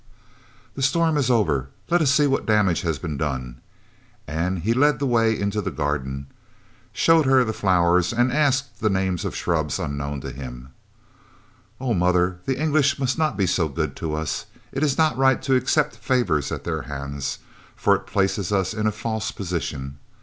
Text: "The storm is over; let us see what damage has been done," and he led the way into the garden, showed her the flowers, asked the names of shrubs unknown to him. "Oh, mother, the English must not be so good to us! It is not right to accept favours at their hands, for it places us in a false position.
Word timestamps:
"The 0.73 0.81
storm 0.81 1.15
is 1.15 1.29
over; 1.29 1.69
let 1.91 2.01
us 2.01 2.09
see 2.09 2.25
what 2.25 2.47
damage 2.47 2.81
has 2.81 2.97
been 2.97 3.17
done," 3.17 3.61
and 4.27 4.57
he 4.57 4.73
led 4.73 4.97
the 4.97 5.05
way 5.05 5.39
into 5.39 5.61
the 5.61 5.69
garden, 5.69 6.25
showed 6.91 7.27
her 7.27 7.43
the 7.43 7.53
flowers, 7.53 8.11
asked 8.11 8.79
the 8.79 8.89
names 8.89 9.25
of 9.25 9.35
shrubs 9.35 9.77
unknown 9.77 10.19
to 10.21 10.31
him. 10.31 10.69
"Oh, 11.79 11.93
mother, 11.93 12.39
the 12.47 12.57
English 12.59 12.97
must 12.97 13.19
not 13.19 13.37
be 13.37 13.45
so 13.45 13.67
good 13.67 13.95
to 13.97 14.15
us! 14.15 14.47
It 14.71 14.81
is 14.81 14.97
not 14.97 15.15
right 15.19 15.39
to 15.43 15.55
accept 15.55 15.97
favours 15.97 16.51
at 16.51 16.63
their 16.63 16.81
hands, 16.81 17.37
for 17.75 17.95
it 17.95 18.07
places 18.07 18.51
us 18.51 18.73
in 18.73 18.87
a 18.87 18.91
false 18.91 19.29
position. 19.29 19.99